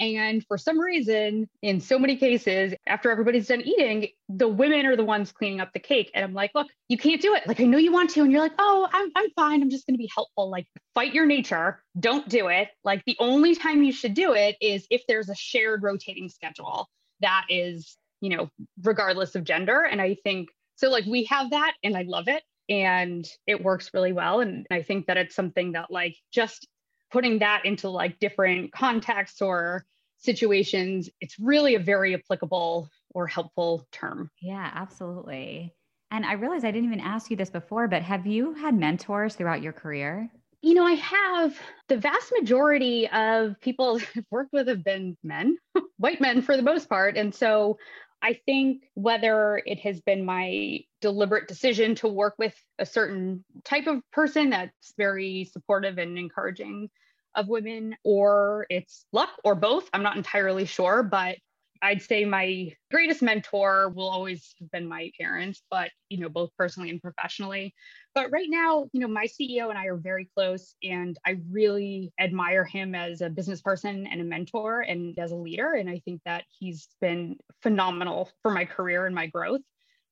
[0.00, 4.94] And for some reason, in so many cases, after everybody's done eating, the women are
[4.94, 6.12] the ones cleaning up the cake.
[6.14, 7.48] And I'm like, look, you can't do it.
[7.48, 8.22] Like, I know you want to.
[8.22, 9.60] And you're like, oh, I'm, I'm fine.
[9.60, 10.50] I'm just going to be helpful.
[10.50, 11.82] Like, fight your nature.
[11.98, 12.68] Don't do it.
[12.84, 16.86] Like, the only time you should do it is if there's a shared rotating schedule
[17.20, 18.48] that is, you know,
[18.84, 19.80] regardless of gender.
[19.80, 23.90] And I think so, like, we have that and I love it and it works
[23.94, 24.40] really well.
[24.40, 26.66] And i think that it's something that like just
[27.10, 29.84] putting that into like different contexts or
[30.18, 34.30] situations it's really a very applicable or helpful term.
[34.40, 35.74] Yeah absolutely.
[36.10, 39.34] And i realized i didn't even ask you this before but have you had mentors
[39.34, 40.30] throughout your career?
[40.60, 41.56] You know i have.
[41.88, 45.56] The vast majority of people i've worked with have been men
[45.98, 47.16] white men for the most part.
[47.16, 47.78] And so
[48.22, 53.86] I think whether it has been my deliberate decision to work with a certain type
[53.86, 56.90] of person that's very supportive and encouraging
[57.34, 61.36] of women, or it's luck or both, I'm not entirely sure, but
[61.82, 66.50] I'd say my greatest mentor will always have been my parents, but you know, both
[66.56, 67.74] personally and professionally.
[68.14, 72.12] But right now, you know, my CEO and I are very close, and I really
[72.18, 75.74] admire him as a business person and a mentor and as a leader.
[75.74, 79.62] And I think that he's been phenomenal for my career and my growth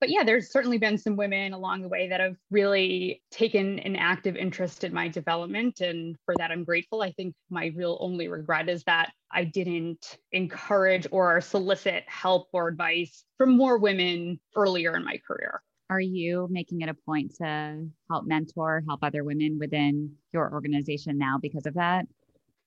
[0.00, 3.96] but yeah, there's certainly been some women along the way that have really taken an
[3.96, 5.80] active interest in my development.
[5.80, 7.02] And for that, I'm grateful.
[7.02, 12.68] I think my real only regret is that I didn't encourage or solicit help or
[12.68, 15.62] advice from more women earlier in my career.
[15.88, 21.16] Are you making it a point to help mentor, help other women within your organization
[21.16, 22.06] now because of that?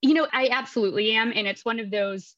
[0.01, 1.34] You know, I absolutely am.
[1.36, 2.36] And it's one of those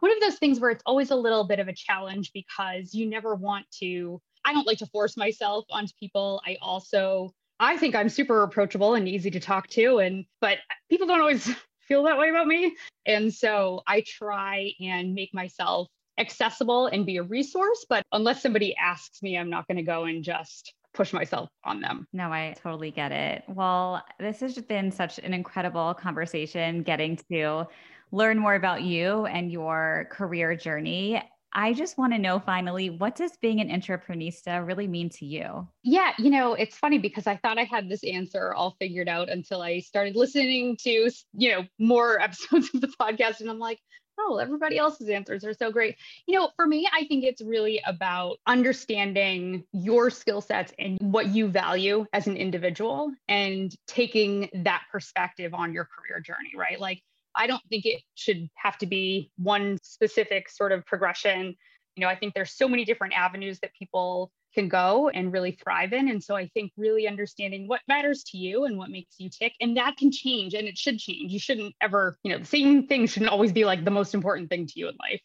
[0.00, 3.08] one of those things where it's always a little bit of a challenge because you
[3.08, 7.94] never want to i don't like to force myself onto people i also i think
[7.94, 10.58] i'm super approachable and easy to talk to and but
[10.88, 11.50] people don't always
[11.90, 12.76] feel that way about me.
[13.04, 17.84] And so I try and make myself accessible and be a resource.
[17.88, 21.80] But unless somebody asks me, I'm not going to go and just push myself on
[21.80, 22.06] them.
[22.12, 23.42] No, I totally get it.
[23.48, 27.66] Well, this has been such an incredible conversation getting to
[28.12, 31.22] learn more about you and your career journey.
[31.52, 35.66] I just want to know finally, what does being an Entreprenista really mean to you?
[35.82, 39.28] Yeah, you know, it's funny because I thought I had this answer all figured out
[39.28, 43.40] until I started listening to, you know, more episodes of the podcast.
[43.40, 43.80] And I'm like,
[44.20, 45.96] oh, everybody else's answers are so great.
[46.26, 51.28] You know, for me, I think it's really about understanding your skill sets and what
[51.28, 56.78] you value as an individual and taking that perspective on your career journey, right?
[56.78, 57.02] Like,
[57.36, 61.54] I don't think it should have to be one specific sort of progression.
[61.96, 65.52] You know, I think there's so many different avenues that people can go and really
[65.52, 66.08] thrive in.
[66.08, 69.54] And so I think really understanding what matters to you and what makes you tick,
[69.60, 71.32] and that can change and it should change.
[71.32, 74.50] You shouldn't ever, you know, the same thing shouldn't always be like the most important
[74.50, 75.20] thing to you in life.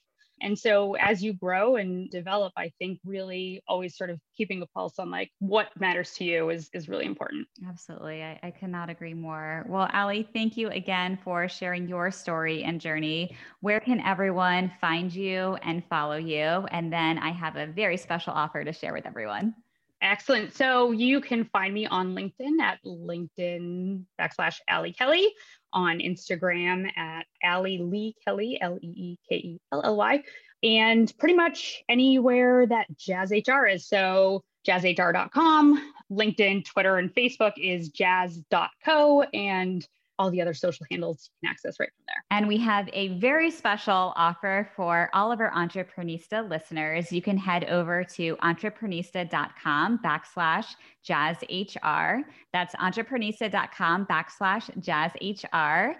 [0.45, 4.67] And so as you grow and develop, I think really always sort of keeping a
[4.67, 7.47] pulse on like what matters to you is, is really important.
[7.67, 8.21] Absolutely.
[8.21, 9.65] I, I cannot agree more.
[9.67, 13.35] Well, Allie, thank you again for sharing your story and journey.
[13.61, 16.43] Where can everyone find you and follow you?
[16.69, 19.55] And then I have a very special offer to share with everyone.
[19.99, 20.53] Excellent.
[20.53, 25.33] So you can find me on LinkedIn at LinkedIn backslash Allie Kelly
[25.75, 30.23] on Instagram at Allie Lee Kelly, L E E K E L L Y,
[30.63, 33.87] and pretty much anywhere that Jazz HR is.
[33.87, 39.87] So jazzhr.com, LinkedIn, Twitter, and Facebook is jazz.co, and
[40.17, 42.23] all the other social handles you can access right from there.
[42.31, 47.11] And we have a very special offer for all of our Entreprenista listeners.
[47.11, 50.75] You can head over to entreprenista.com backslash
[51.07, 52.21] jazzhr.
[52.53, 55.95] That's entreprenista.com backslash jazzhr.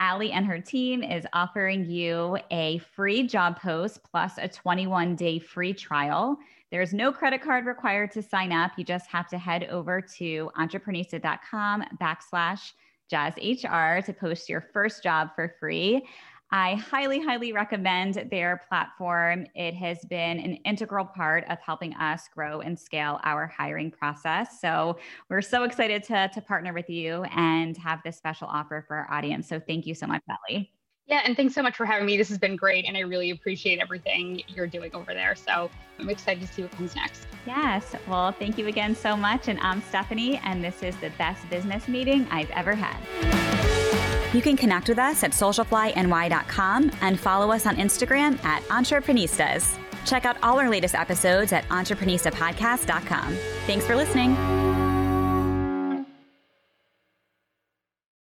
[0.00, 5.38] Allie and her team is offering you a free job post plus a 21 day
[5.38, 6.36] free trial.
[6.70, 8.72] There's no credit card required to sign up.
[8.76, 12.72] You just have to head over to entreprenista.com backslash
[13.10, 16.06] Jazz HR to post your first job for free.
[16.50, 19.46] I highly, highly recommend their platform.
[19.54, 24.60] It has been an integral part of helping us grow and scale our hiring process.
[24.60, 24.98] So
[25.28, 29.10] we're so excited to, to partner with you and have this special offer for our
[29.10, 29.48] audience.
[29.48, 30.70] So thank you so much, Ellie.
[31.06, 32.16] Yeah, and thanks so much for having me.
[32.16, 35.34] This has been great, and I really appreciate everything you're doing over there.
[35.34, 37.26] So I'm excited to see what comes next.
[37.46, 37.94] Yes.
[38.08, 39.48] Well, thank you again so much.
[39.48, 42.96] And I'm Stephanie, and this is the best business meeting I've ever had.
[44.34, 49.78] You can connect with us at socialflyny.com and follow us on Instagram at Entreprenistas.
[50.06, 53.36] Check out all our latest episodes at entreprenistapodcast.com.
[53.66, 54.73] Thanks for listening.